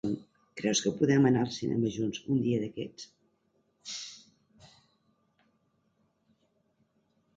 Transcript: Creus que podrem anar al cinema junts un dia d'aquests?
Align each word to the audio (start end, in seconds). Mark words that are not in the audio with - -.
Creus 0.59 0.79
que 0.85 0.91
podrem 1.01 1.27
anar 1.29 1.43
al 1.47 1.51
cinema 1.57 1.91
junts 1.97 2.23
un 2.35 2.41
dia 2.47 2.61
d'aquests? 2.63 4.01